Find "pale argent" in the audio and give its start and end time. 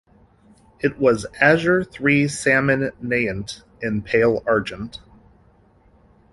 4.01-4.99